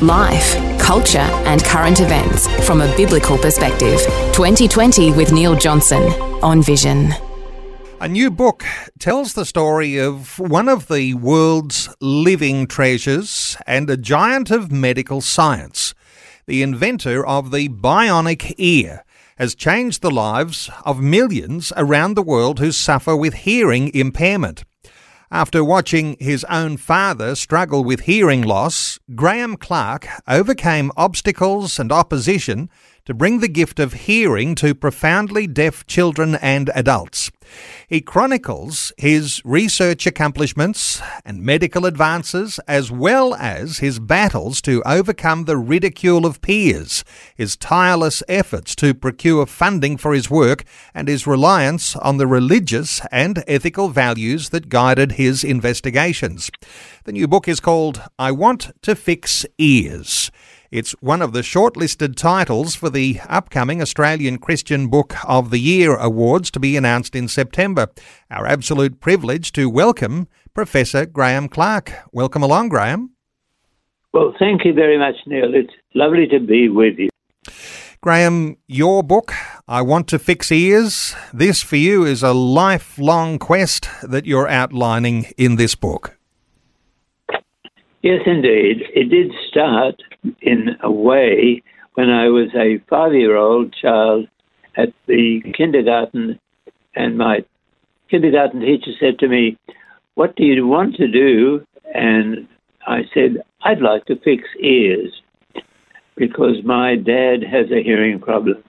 [0.00, 4.00] Life, culture, and current events from a biblical perspective.
[4.32, 6.02] 2020 with Neil Johnson
[6.42, 7.12] on Vision.
[8.00, 8.64] A new book
[9.00, 15.20] tells the story of one of the world's living treasures and a giant of medical
[15.20, 15.94] science.
[16.46, 19.04] The inventor of the bionic ear
[19.36, 24.64] has changed the lives of millions around the world who suffer with hearing impairment.
[25.30, 32.70] After watching his own father struggle with hearing loss, Graeme Clark overcame obstacles and opposition
[33.08, 37.30] to bring the gift of hearing to profoundly deaf children and adults.
[37.88, 45.46] He chronicles his research accomplishments and medical advances, as well as his battles to overcome
[45.46, 47.02] the ridicule of peers,
[47.34, 53.00] his tireless efforts to procure funding for his work, and his reliance on the religious
[53.10, 56.50] and ethical values that guided his investigations.
[57.04, 60.30] The new book is called I Want to Fix Ears.
[60.70, 65.96] It's one of the shortlisted titles for the upcoming Australian Christian Book of the Year
[65.96, 67.88] Awards to be announced in September.
[68.30, 71.94] Our absolute privilege to welcome Professor Graeme Clark.
[72.12, 73.12] Welcome along, Graeme.
[74.12, 75.54] Well, thank you very much, Neil.
[75.54, 77.08] It's lovely to be with you.
[78.02, 79.32] Graeme, your book,
[79.66, 85.32] I Want to Fix Ears, this for you is a lifelong quest that you're outlining
[85.38, 86.18] in this book.
[88.02, 88.82] Yes, indeed.
[88.94, 89.94] It did start
[90.40, 91.62] in a way
[91.94, 94.28] when I was a five year old child
[94.76, 96.38] at the kindergarten,
[96.94, 97.44] and my
[98.10, 99.58] kindergarten teacher said to me,
[100.14, 101.64] What do you want to do?
[101.94, 102.46] And
[102.86, 105.12] I said, I'd like to fix ears
[106.16, 108.62] because my dad has a hearing problem.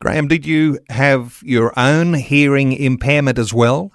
[0.00, 3.90] Graeme, did you have your own hearing impairment as well?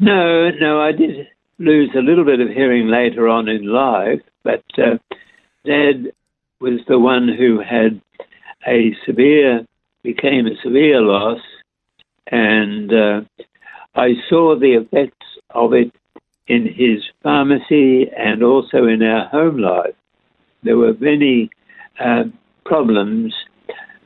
[0.00, 1.26] No, no, I did
[1.58, 4.98] lose a little bit of hearing later on in life, but uh,
[5.64, 6.12] Dad
[6.60, 8.00] was the one who had
[8.66, 9.66] a severe,
[10.02, 11.40] became a severe loss,
[12.30, 13.20] and uh,
[13.94, 15.92] I saw the effects of it
[16.46, 19.94] in his pharmacy and also in our home life.
[20.62, 21.50] There were many
[22.00, 22.24] uh,
[22.64, 23.34] problems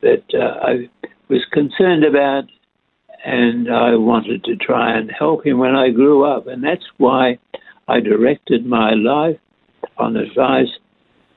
[0.00, 0.88] that uh, I
[1.28, 2.44] was concerned about
[3.24, 6.46] and I wanted to try and help him when I grew up.
[6.46, 7.38] And that's why
[7.88, 9.38] I directed my life
[9.96, 10.68] on advice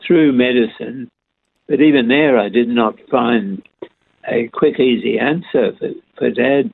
[0.06, 1.10] through medicine.
[1.68, 3.62] But even there, I did not find
[4.28, 6.72] a quick, easy answer for, for Dad.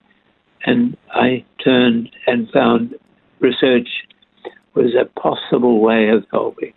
[0.65, 2.95] And I turned and found
[3.39, 3.87] research
[4.75, 6.73] was a possible way of helping.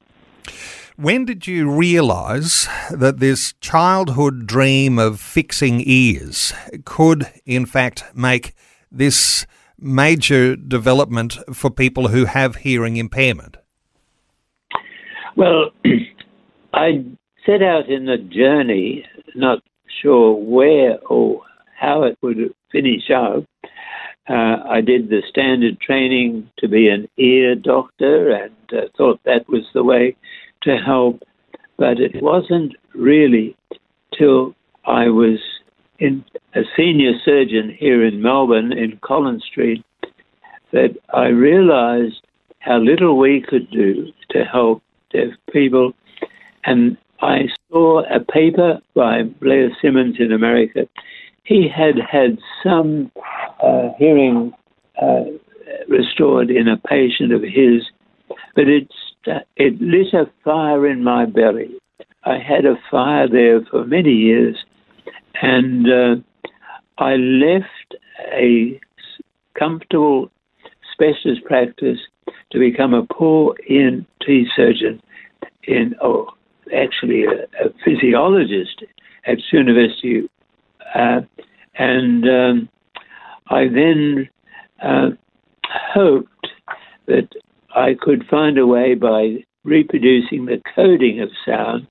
[0.96, 6.52] When did you realise that this childhood dream of fixing ears
[6.84, 8.54] could, in fact, make
[8.92, 9.44] this
[9.76, 13.56] major development for people who have hearing impairment?
[15.34, 15.72] Well,
[16.72, 17.04] I
[17.44, 19.64] set out in a journey, not
[20.00, 21.42] sure where or
[21.76, 23.44] how it would finish up.
[24.28, 29.48] Uh, I did the standard training to be an ear doctor and uh, thought that
[29.48, 30.16] was the way
[30.64, 31.22] to help,
[31.76, 33.56] but it wasn't really
[34.18, 34.54] till
[34.86, 35.38] I was
[35.98, 39.84] in a senior surgeon here in Melbourne in Collins Street
[40.72, 42.26] that I realized
[42.58, 44.82] how little we could do to help
[45.12, 45.92] deaf people.
[46.64, 50.88] And I saw a paper by Blair Simmons in America.
[51.44, 53.12] He had had some
[53.62, 54.52] uh, hearing
[55.00, 55.24] uh,
[55.88, 57.82] restored in a patient of his,
[58.54, 58.94] but it's
[59.56, 61.74] it lit a fire in my belly.
[62.24, 64.56] I had a fire there for many years,
[65.42, 66.16] and uh,
[66.98, 67.94] I left
[68.32, 68.80] a
[69.58, 70.30] comfortable
[70.92, 71.98] specialist practice
[72.52, 74.06] to become a poor ENT
[74.56, 75.02] surgeon
[75.64, 76.28] in, oh,
[76.74, 78.84] actually a, a physiologist
[79.26, 80.28] at University.
[80.94, 81.20] Uh,
[81.76, 82.68] and um,
[83.48, 84.28] I then
[84.82, 85.10] uh,
[85.92, 86.46] hoped
[87.06, 87.28] that
[87.74, 91.86] I could find a way by reproducing the coding of sound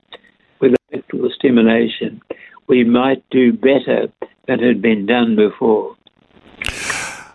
[0.60, 2.22] with electrical stimulation,
[2.68, 4.08] we might do better
[4.46, 5.96] than had been done before.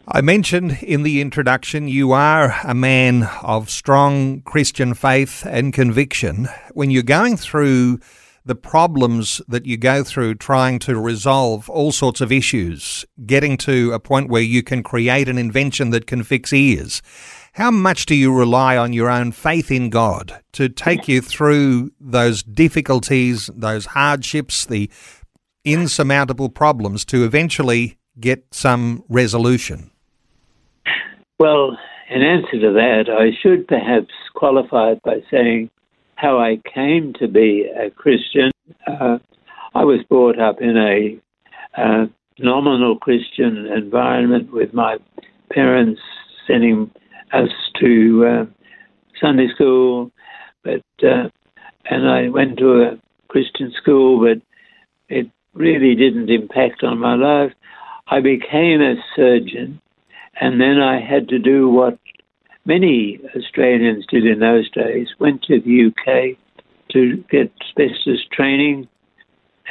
[0.07, 6.47] I mentioned in the introduction you are a man of strong Christian faith and conviction.
[6.73, 7.99] When you're going through
[8.43, 13.91] the problems that you go through trying to resolve all sorts of issues, getting to
[13.91, 17.03] a point where you can create an invention that can fix ears.
[17.53, 21.91] How much do you rely on your own faith in God to take you through
[21.99, 24.89] those difficulties, those hardships, the
[25.65, 29.91] insurmountable problems to eventually get some resolution?
[31.39, 31.77] Well,
[32.09, 35.69] in answer to that, I should perhaps qualify it by saying
[36.15, 38.51] how I came to be a Christian.
[38.85, 39.19] Uh,
[39.73, 41.19] I was brought up in a
[41.77, 42.05] uh,
[42.39, 44.97] nominal Christian environment with my
[45.51, 46.01] parents
[46.47, 46.91] sending
[47.33, 47.49] us
[47.79, 48.45] to uh,
[49.21, 50.11] Sunday school,
[50.63, 51.29] but uh,
[51.85, 54.41] and I went to a Christian school, but
[55.07, 57.53] it really didn't impact on my life.
[58.07, 59.79] I became a surgeon,
[60.39, 61.97] and then I had to do what
[62.65, 66.37] many Australians did in those days, went to the UK
[66.91, 68.87] to get asbestos training.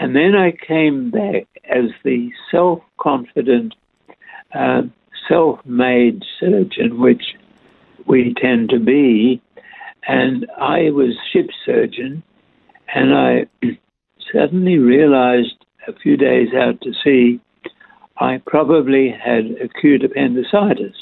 [0.00, 3.74] And then I came back as the self confident,
[4.54, 4.82] uh,
[5.28, 7.22] self made surgeon, which
[8.08, 9.40] we tend to be.
[10.06, 12.22] And I was ship surgeon,
[12.94, 13.46] and I
[14.32, 17.40] suddenly realized a few days out to sea,
[18.18, 20.96] I probably had acute appendicitis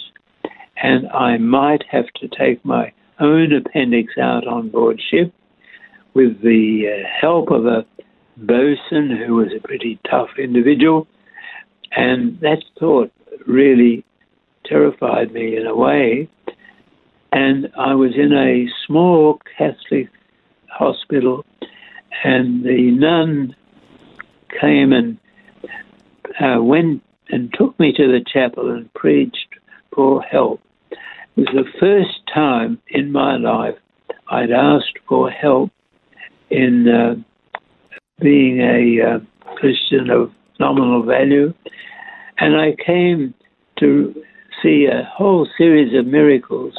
[0.76, 5.32] and I might have to take my own appendix out on board ship
[6.14, 7.86] with the uh, help of a
[8.36, 11.06] bosun who was a pretty tough individual.
[11.92, 13.10] And that thought
[13.46, 14.04] really
[14.66, 16.28] terrified me in a way.
[17.32, 20.08] And I was in a small Catholic
[20.68, 21.44] hospital,
[22.24, 23.54] and the nun
[24.60, 25.18] came and
[26.40, 29.48] uh, went and took me to the chapel and preached
[29.94, 30.60] for help.
[30.90, 30.98] It
[31.36, 33.76] was the first time in my life
[34.28, 35.70] I'd asked for help
[36.50, 37.14] in uh,
[38.20, 41.52] being a uh, Christian of nominal value,
[42.38, 43.34] and I came
[43.80, 44.22] to
[44.62, 46.74] see a whole series of miracles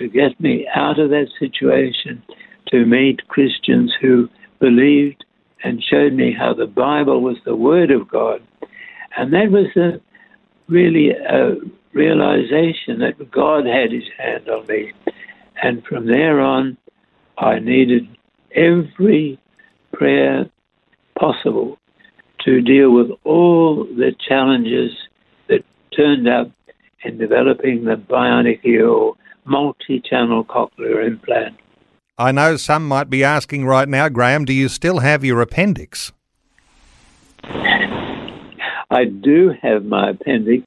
[0.00, 2.22] to get me out of that situation,
[2.68, 5.24] to meet Christians who believed
[5.62, 8.42] and showed me how the Bible was the Word of God.
[9.16, 10.00] And that was a,
[10.68, 11.56] really a
[11.92, 14.92] realization that God had his hand on me.
[15.62, 16.78] And from there on,
[17.36, 18.08] I needed
[18.54, 19.38] every
[19.92, 20.46] prayer
[21.18, 21.78] possible
[22.46, 24.92] to deal with all the challenges
[25.48, 25.62] that
[25.94, 26.50] turned up
[27.04, 29.14] in developing the bionic ear or
[29.44, 31.56] multi channel cochlear implant.
[32.18, 36.12] I know some might be asking right now, Graeme, do you still have your appendix?
[37.42, 40.66] I do have my appendix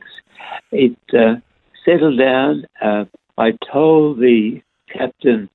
[0.72, 1.36] it uh,
[1.86, 2.66] settled down.
[2.82, 3.06] Uh,
[3.38, 4.62] I told the
[4.92, 5.50] captain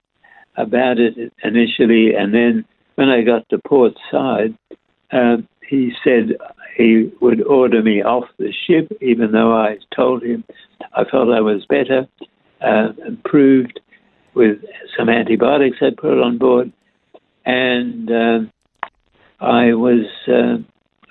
[0.57, 2.65] about it initially, and then
[2.97, 4.57] when I got to Port Said,
[5.13, 5.39] uh,
[5.69, 6.37] he said
[6.77, 10.45] he would order me off the ship, even though I told him
[10.95, 12.07] I felt I was better,
[12.61, 13.81] uh, improved
[14.35, 14.59] with
[14.97, 16.73] some antibiotics I put on board,
[17.45, 18.39] and uh,
[19.41, 20.59] I was uh,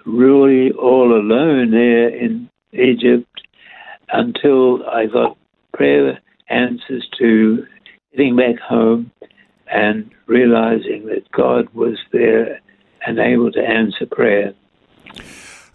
[0.06, 3.28] really all alone there in Egypt
[4.10, 5.38] until I got
[5.74, 7.66] prayer answers to
[8.12, 9.12] getting back home
[9.70, 12.62] and realizing that God was there
[13.06, 14.54] and able to answer prayer.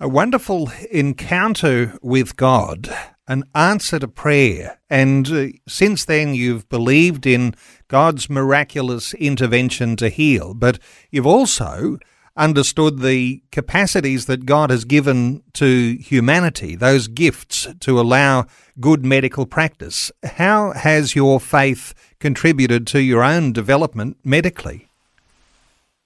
[0.00, 2.88] A wonderful encounter with God,
[3.29, 4.79] an answer to prayer.
[4.91, 7.55] And uh, since then, you've believed in
[7.88, 10.79] God's miraculous intervention to heal, but
[11.10, 11.98] you've also
[12.36, 18.46] understood the capacities that God has given to humanity, those gifts to allow
[18.81, 20.10] good medical practice.
[20.24, 24.88] How has your faith contributed to your own development medically?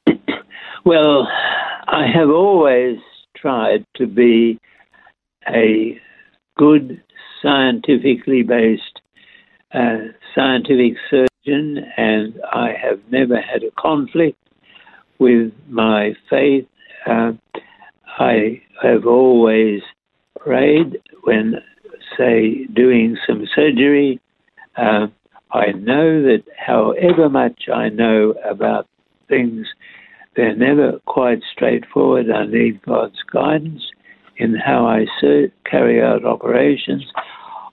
[0.85, 1.27] Well,
[1.89, 2.99] I have always
[3.37, 4.61] tried to be
[5.49, 6.01] a
[6.57, 7.03] good,
[7.43, 9.01] scientifically based
[9.73, 9.99] uh,
[10.35, 14.39] scientific surgeon, and I have never had a conflict
[15.19, 16.67] with my faith.
[17.07, 17.33] Uh,
[18.19, 19.83] I have always
[20.41, 21.57] prayed when,
[22.17, 24.21] say, doing some surgery.
[24.77, 25.09] Uh,
[25.53, 28.89] I know that however much I know about
[29.29, 29.67] things,
[30.35, 32.31] they're never quite straightforward.
[32.31, 33.83] I need God's guidance
[34.37, 37.05] in how I ser- carry out operations.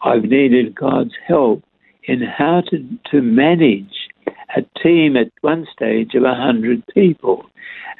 [0.03, 1.63] I've needed God's help
[2.03, 3.93] in how to, to manage
[4.55, 7.46] a team at one stage of 100 people.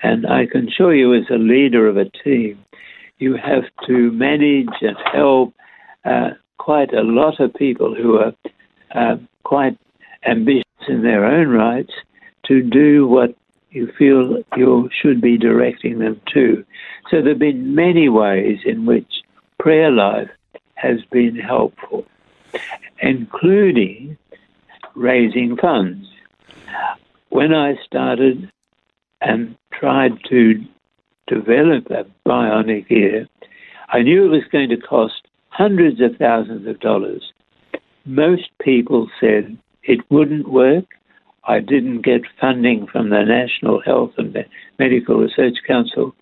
[0.02, 2.64] And I can assure you, as a leader of a team,
[3.20, 5.54] you have to manage and help
[6.06, 8.34] uh, quite a lot of people who are
[8.94, 9.78] uh, quite
[10.26, 11.94] ambitious in their own rights
[12.46, 13.36] to do what
[13.74, 16.64] you feel you should be directing them to.
[17.10, 19.22] So there have been many ways in which
[19.60, 20.30] prayer life
[20.76, 22.06] has been helpful,
[23.02, 24.18] including
[24.96, 26.08] raising funds.
[27.30, 28.52] When I started
[29.22, 30.64] and tried to
[31.28, 33.28] develop a bionic ear,
[33.90, 37.32] I knew it was going to cost hundreds of thousands of dollars.
[38.06, 40.86] Most people said it wouldn't work.
[41.46, 44.36] I didn't get funding from the National Health and
[44.80, 46.16] Medical Research Council,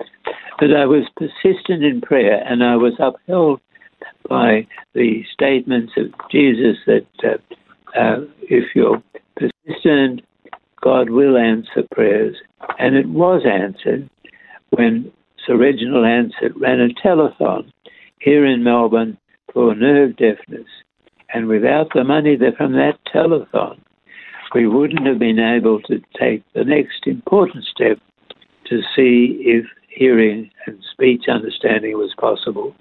[0.59, 3.61] but I was persistent in prayer and I was upheld
[4.27, 9.01] by the statements of Jesus that uh, uh, if you're
[9.35, 10.21] persistent,
[10.81, 12.35] God will answer prayers.
[12.79, 14.09] And it was answered
[14.71, 15.11] when
[15.45, 17.71] Sir Reginald Ansett ran a telethon
[18.19, 19.17] here in Melbourne
[19.53, 20.67] for nerve deafness.
[21.33, 23.79] And without the money from that telethon,
[24.53, 27.99] we wouldn't have been able to take the next important step
[28.65, 32.75] to see if hearing and speech understanding was possible.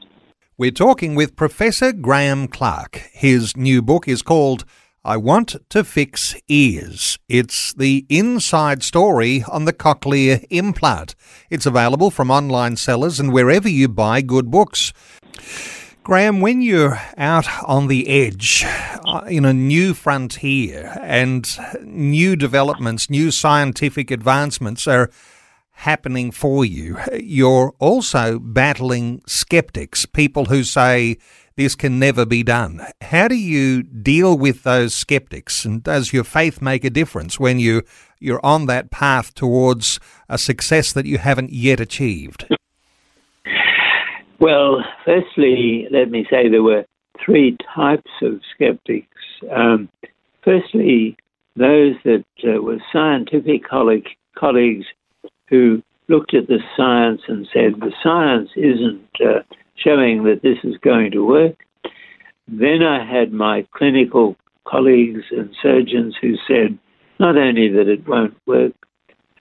[0.57, 2.97] We're talking with Professor Graeme Clark.
[3.13, 4.65] His new book is called
[5.03, 7.19] I Want to Fix Ears.
[7.29, 11.15] It's the inside story on the cochlear implant.
[11.49, 14.93] It's available from online sellers and wherever you buy good books.
[16.03, 18.65] Graeme, when you're out on the edge
[19.05, 21.47] uh, in a new frontier and
[21.83, 25.11] new developments, new scientific advancements are
[25.73, 31.19] happening for you, you're also battling skeptics, people who say
[31.57, 32.81] this can never be done.
[33.03, 35.67] How do you deal with those skeptics?
[35.67, 37.83] And does your faith make a difference when you,
[38.19, 42.47] you're on that path towards a success that you haven't yet achieved?
[44.41, 46.87] Well, firstly, let me say there were
[47.23, 49.07] three types of skeptics.
[49.55, 49.91] Um,
[50.43, 51.19] firstly,
[51.57, 54.07] those that uh, were scientific colleague,
[54.39, 54.87] colleagues
[55.51, 59.43] who looked at the science and said the science isn't uh,
[59.77, 61.57] showing that this is going to work.
[62.49, 66.79] Then I had my clinical colleagues and surgeons who said
[67.19, 68.73] not only that it won't work,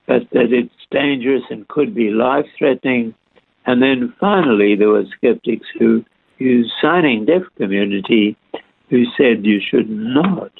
[0.07, 3.15] but that it's dangerous and could be life threatening.
[3.65, 6.03] And then finally, there were skeptics who
[6.37, 8.37] used signing deaf community
[8.89, 10.51] who said you should not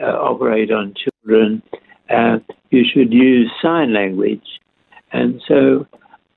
[0.00, 1.62] uh, operate on children,
[2.10, 2.38] uh,
[2.70, 4.60] you should use sign language.
[5.12, 5.86] And so,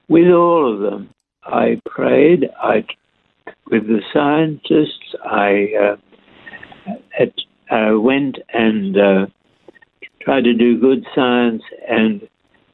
[0.08, 1.10] with all of them,
[1.44, 2.50] I prayed.
[2.62, 2.86] I,
[3.70, 7.34] with the scientists, I uh, at,
[7.72, 9.26] uh, went and uh,
[10.22, 12.28] tried to do good science and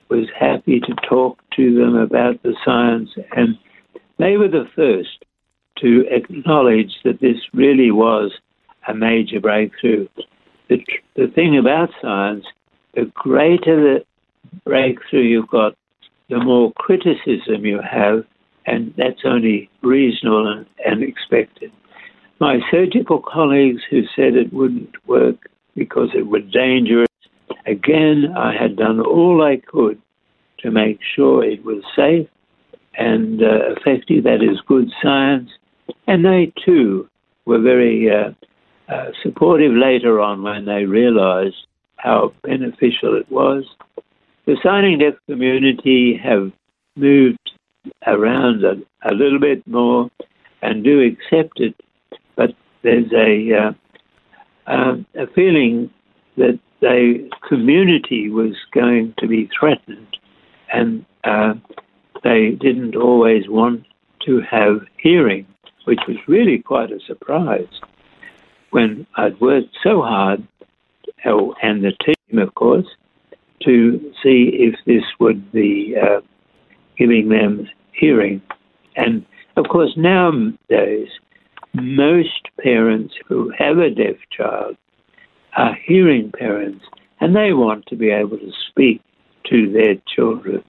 [0.10, 3.10] was happy to talk to them about the science.
[3.36, 3.58] And
[4.18, 5.26] they were the first
[5.80, 8.32] to acknowledge that this really was
[8.88, 10.08] a major breakthrough.
[10.70, 10.78] The,
[11.16, 12.46] the thing about science,
[12.94, 14.06] the greater the
[14.66, 15.76] breakthrough you've got,
[16.30, 18.24] the more criticism you have,
[18.66, 21.72] and that's only reasonable and, and expected.
[22.40, 27.08] My surgical colleagues who said it wouldn't work because it was dangerous,
[27.66, 30.02] again, I had done all I could
[30.64, 32.28] to make sure it was safe
[32.96, 34.24] and uh, effective.
[34.24, 35.50] That is good science.
[36.08, 37.10] And they too
[37.46, 38.32] were very uh,
[38.92, 41.68] uh, supportive later on when they realized
[41.98, 43.64] how beneficial it was.
[44.46, 46.52] The signing deaf community have
[46.96, 47.52] moved
[48.08, 48.76] around a,
[49.10, 50.10] a little bit more
[50.62, 51.76] and do accept it,
[52.36, 52.52] but
[52.84, 53.74] there's a uh,
[54.68, 55.90] um, a feeling
[56.38, 60.18] that the community was going to be threatened,
[60.74, 61.54] and uh,
[62.24, 63.86] they didn't always want
[64.26, 65.46] to have hearing,
[65.86, 67.68] which was really quite a surprise
[68.72, 70.46] when I'd worked so hard,
[71.26, 72.88] oh, and the team, of course,
[73.64, 76.22] to see if this would be uh,
[76.98, 78.42] giving them hearing.
[78.96, 79.26] And
[79.56, 81.10] of course, nowadays,
[81.74, 84.76] most parents who have a deaf child
[85.56, 86.84] are hearing parents
[87.22, 89.02] and they want to be able to speak
[89.50, 90.64] to their children.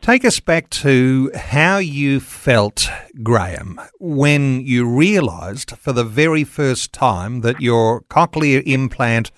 [0.00, 2.90] Take us back to how you felt,
[3.22, 9.30] Graeme, when you realised for the very first time that your cochlear implant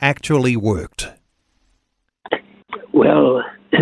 [0.00, 1.12] actually worked.
[2.92, 3.42] Well,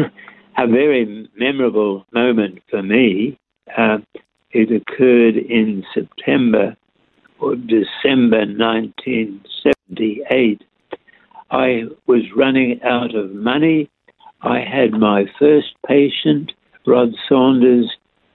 [0.58, 3.38] a very memorable moment for me.
[3.78, 3.98] Uh,
[4.50, 6.76] it occurred in September
[7.38, 10.62] or December 1978.
[11.54, 13.88] I was running out of money.
[14.42, 16.50] I had my first patient,
[16.84, 17.88] Rod Saunders,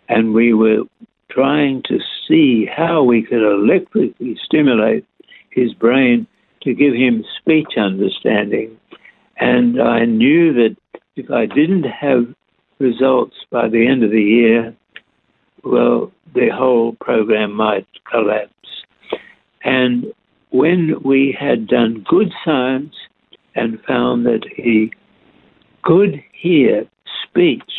[0.08, 0.84] and we were
[1.30, 5.06] trying to see how we could electrically stimulate
[5.52, 6.28] his brain
[6.62, 8.78] to give him speech understanding.
[9.36, 10.78] And I knew that
[11.18, 12.34] if I didn't have
[12.80, 14.74] results by the end of the year,
[15.66, 18.54] well, the whole program might collapse.
[19.66, 20.06] And
[20.52, 22.96] when we had done good science
[23.56, 24.92] and found that he
[25.84, 26.86] could hear
[27.24, 27.72] speech,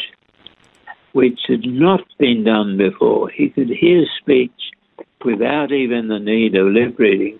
[1.13, 4.51] which had not been done before, he could hear speech
[5.25, 7.39] without even the need of lip reading.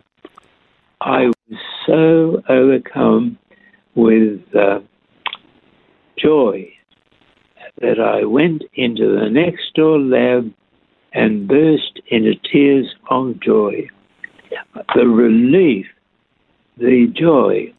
[1.01, 3.39] I was so overcome
[3.95, 4.81] with uh,
[6.19, 6.71] joy
[7.81, 10.53] that I went into the next door lab
[11.13, 13.89] and burst into tears of joy.
[14.95, 15.87] The relief,
[16.77, 17.73] the joy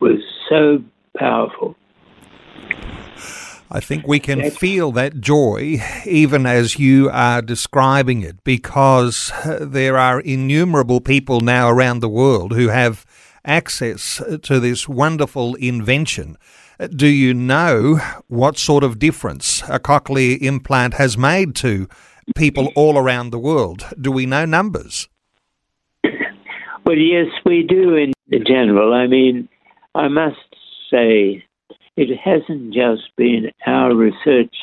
[0.00, 0.82] was so
[1.16, 1.76] powerful.
[3.70, 9.58] I think we can feel that joy even as you are describing it because uh,
[9.60, 13.04] there are innumerable people now around the world who have
[13.44, 16.38] access uh, to this wonderful invention.
[16.80, 21.88] Uh, do you know what sort of difference a cochlear implant has made to
[22.34, 23.86] people all around the world?
[24.00, 25.08] Do we know numbers?
[26.86, 28.14] Well, yes, we do in
[28.46, 28.94] general.
[28.94, 29.46] I mean,
[29.98, 30.54] I must
[30.88, 31.44] say
[31.96, 34.54] it hasn't just been our research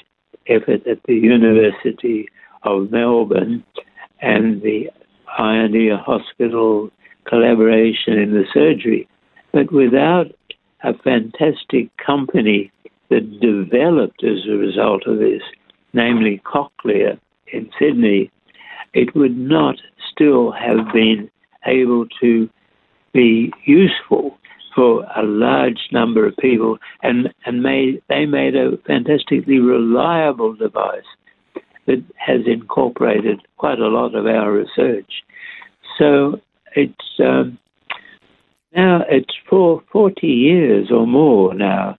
[0.48, 2.30] effort at the University
[2.64, 3.62] of Melbourne
[4.22, 4.90] and the
[5.36, 6.90] Pioneer Hospital
[7.26, 9.10] collaboration in the surgery,
[9.52, 10.28] but without
[10.86, 12.72] a fantastic company
[13.10, 15.42] that developed as a result of this,
[15.92, 17.20] namely Cochlear
[17.52, 18.32] in Sydney,
[18.94, 19.76] it would not
[20.10, 21.30] still have been
[21.66, 22.50] able to
[23.12, 24.38] be useful
[24.76, 31.06] for a large number of people, and and made they made a fantastically reliable device
[31.88, 35.24] that has incorporated quite a lot of our research.
[35.98, 36.42] So
[36.76, 37.58] it's um,
[38.76, 41.98] now it's for 40 years or more now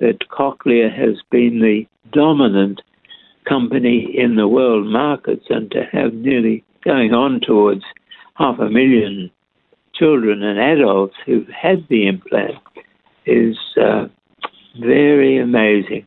[0.00, 2.82] that Cochlear has been the dominant
[3.48, 7.84] company in the world markets, and to have nearly going on towards
[8.34, 9.30] half a million
[9.98, 12.54] children and adults who've had the implant
[13.24, 14.06] is uh,
[14.80, 16.06] very amazing.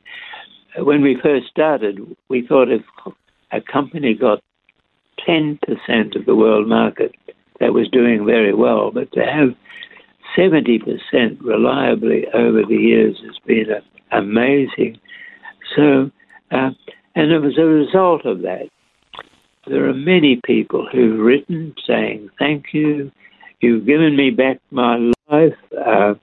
[0.78, 1.98] When we first started,
[2.28, 2.82] we thought if
[3.52, 4.42] a company got
[5.28, 5.58] 10%
[6.16, 7.14] of the world market,
[7.58, 8.90] that was doing very well.
[8.90, 9.50] But to have
[10.36, 10.80] 70%
[11.42, 13.66] reliably over the years has been
[14.12, 14.98] amazing.
[15.76, 16.10] So,
[16.50, 16.70] uh,
[17.14, 18.68] and as a result of that,
[19.66, 23.12] there are many people who've written saying, Thank you,
[23.60, 24.96] You've given me back my
[25.28, 25.52] life.
[25.72, 26.14] Uh,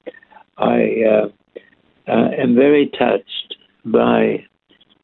[0.58, 1.28] I uh,
[2.08, 4.43] uh, am very touched by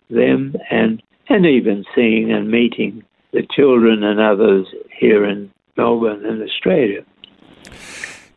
[0.09, 4.67] them and and even seeing and meeting the children and others
[4.99, 7.05] here in Melbourne and Australia.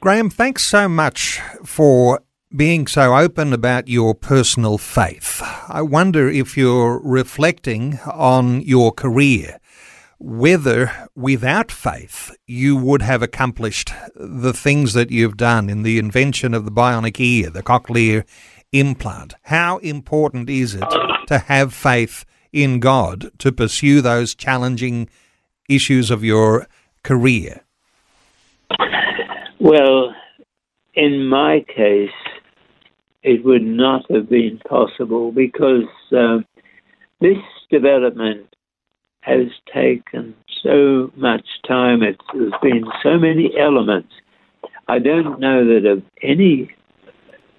[0.00, 2.20] Graeme, thanks so much for
[2.54, 5.42] being so open about your personal faith.
[5.68, 9.58] I wonder if you're reflecting on your career
[10.18, 16.54] whether without faith you would have accomplished the things that you've done in the invention
[16.54, 18.24] of the bionic ear, the cochlear
[18.72, 19.34] implant.
[19.42, 20.88] How important is it
[21.26, 25.08] to have faith in God to pursue those challenging
[25.68, 26.66] issues of your
[27.02, 27.62] career?
[29.60, 30.14] Well,
[30.94, 32.10] in my case,
[33.22, 36.38] it would not have been possible because uh,
[37.20, 37.38] this
[37.70, 38.55] development
[39.26, 42.02] has taken so much time.
[42.02, 44.12] It's, there's been so many elements.
[44.86, 46.70] I don't know that of any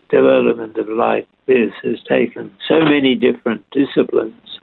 [0.10, 4.60] development of like this has taken so many different disciplines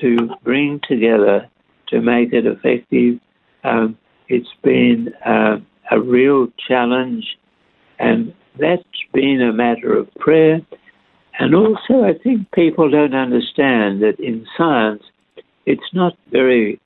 [0.00, 1.48] to bring together
[1.88, 3.18] to make it effective.
[3.64, 3.98] Um,
[4.28, 5.56] it's been uh,
[5.90, 7.36] a real challenge,
[7.98, 10.60] and that's been a matter of prayer.
[11.40, 15.02] And also, I think people don't understand that in science,
[15.66, 16.80] it's not very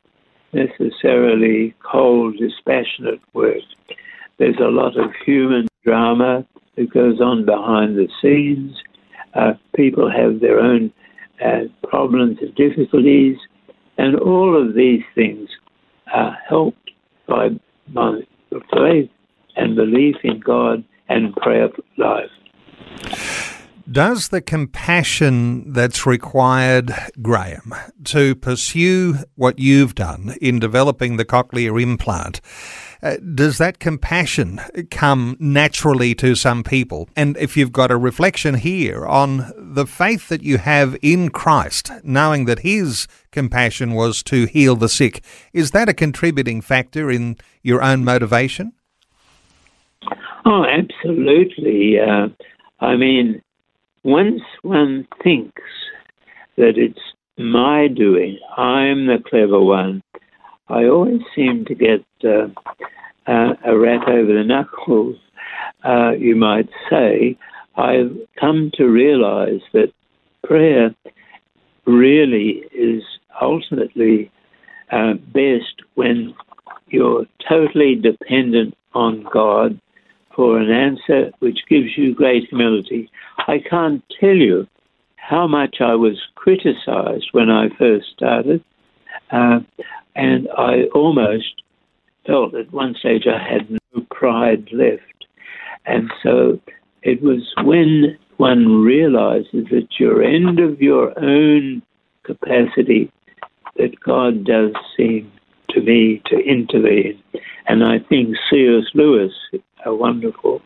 [0.53, 3.63] necessarily cold, dispassionate work.
[4.39, 8.77] There's a lot of human drama that goes on behind the scenes.
[9.35, 10.93] Uh, people have their own
[11.45, 13.37] uh, problems and difficulties,
[13.99, 15.49] and all of these things
[16.15, 16.91] are helped
[17.27, 17.49] by
[17.93, 18.21] my
[18.73, 19.11] faith
[19.57, 22.31] and belief in God and prayer life.
[23.91, 27.73] Does the compassion that's required, Graeme,
[28.05, 32.43] to pursue what you've done in developing the cochlear implant,
[33.03, 37.09] uh, does that compassion come naturally to some people?
[37.17, 41.91] And if you've got a reflection here on the faith that you have in Christ,
[42.03, 45.25] knowing that His compassion was to heal the sick,
[45.55, 48.73] is that a contributing factor in your own motivation?
[50.45, 51.99] Oh, absolutely.
[51.99, 52.29] Uh,
[52.81, 53.41] I mean,
[54.05, 55.63] once one thinks
[56.57, 57.01] that it's
[57.37, 60.03] my doing, I'm the clever one,
[60.69, 62.49] I always seem to get uh,
[63.27, 65.17] uh, a rap over the knuckles,
[65.85, 67.39] uh, you might say.
[67.77, 69.93] I've come to realize that
[70.45, 70.95] prayer
[71.87, 73.03] really is
[73.41, 74.31] ultimately
[74.91, 76.35] uh, best when
[76.89, 79.81] you're totally dependent on God
[80.35, 83.11] for an answer which gives you great humility.
[83.47, 84.67] I can't tell you
[85.17, 88.65] how much I was criticized when I first started,
[89.31, 89.61] uh,
[90.17, 91.63] and I almost
[92.27, 95.27] felt at one stage I had no pride left.
[95.87, 96.61] And so
[97.03, 101.83] it was when one realizes at your end of your own
[102.25, 103.11] capacity
[103.77, 105.31] that God does seem
[105.71, 107.23] to me to intervene.
[107.67, 108.85] And I think C.S.
[108.95, 109.33] Lewis,
[109.85, 110.61] a wonderful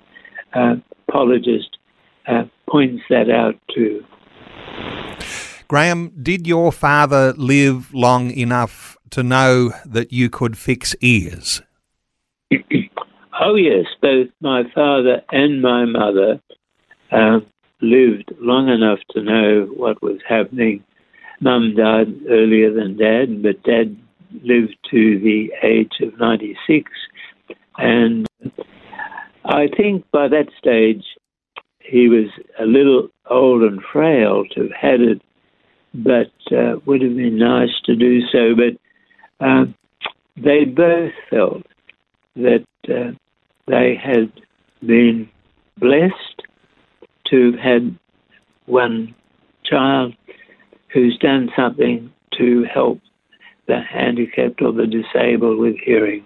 [0.55, 0.77] uh,
[1.09, 1.79] apologist,
[2.27, 4.05] uh, points that out too.
[5.69, 11.63] Graeme, did your father live long enough to know that you could fix ears?
[13.41, 13.87] oh, yes.
[14.01, 16.41] Both my father and my mother
[17.11, 17.41] uh,
[17.81, 20.85] lived long enough to know what was happening.
[21.41, 23.97] Mum died earlier than Dad, but Dad
[24.43, 26.91] lived to the age of 96.
[27.79, 28.27] And
[29.45, 31.05] I think by that stage,
[31.85, 32.27] he was
[32.59, 35.23] a little old and frail to have had it
[35.95, 38.55] but uh, would have been nice to do so.
[38.55, 39.75] But um,
[40.37, 41.67] they both felt
[42.37, 43.13] that uh,
[43.67, 44.33] they had
[44.87, 45.29] been
[45.79, 46.43] blessed
[47.27, 47.99] to have had
[48.67, 49.15] one
[49.65, 50.15] child
[50.93, 53.01] who's done something to help
[53.67, 56.25] the handicapped or the disabled with hearing.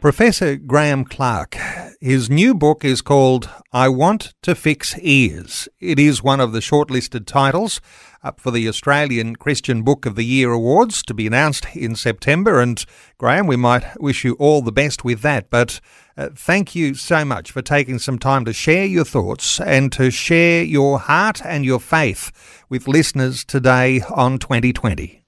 [0.00, 1.56] Professor Graeme Clark,
[2.00, 5.68] his new book is called I Want to Fix Ears.
[5.80, 7.80] It is one of the shortlisted titles
[8.22, 12.60] up for the Australian Christian Book of the Year Awards to be announced in September.
[12.60, 12.84] And
[13.18, 15.50] Graeme, we might wish you all the best with that.
[15.50, 15.80] But
[16.16, 20.12] uh, thank you so much for taking some time to share your thoughts and to
[20.12, 22.30] share your heart and your faith
[22.68, 25.24] with listeners today on 2020.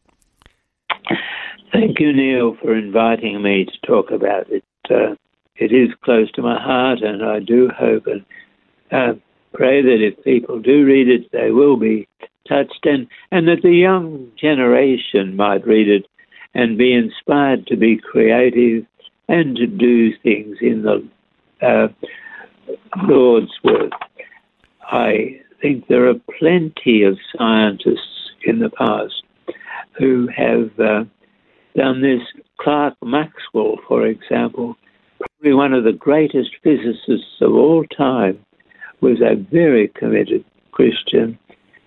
[1.72, 4.64] Thank you, Neil, for inviting me to talk about it.
[4.90, 5.14] Uh,
[5.56, 8.24] it is close to my heart, and I do hope and
[8.90, 9.18] uh,
[9.52, 12.08] pray that if people do read it, they will be
[12.48, 16.06] touched, and, and that the young generation might read it
[16.54, 18.84] and be inspired to be creative
[19.28, 21.08] and to do things in the
[21.62, 21.86] uh,
[23.04, 23.92] Lord's work.
[24.82, 29.22] I think there are plenty of scientists in the past
[29.98, 30.70] who have
[31.80, 32.20] done this.
[32.60, 34.76] Clerk Maxwell, for example,
[35.18, 38.38] probably one of the greatest physicists of all time,
[39.00, 41.38] was a very committed Christian,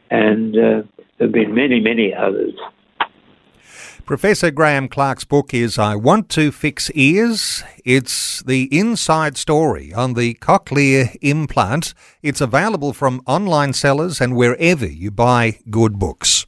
[0.10, 0.82] and uh,
[1.19, 2.56] there have been many, many others.
[4.03, 7.63] Professor Graeme Clark's book is I Want to Fix Ears.
[7.86, 11.93] It's the inside story on the cochlear implant.
[12.23, 16.47] It's available from online sellers and wherever you buy good books.